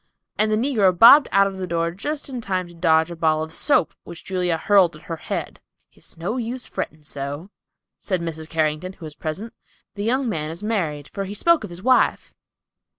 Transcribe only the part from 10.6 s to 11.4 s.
married, for he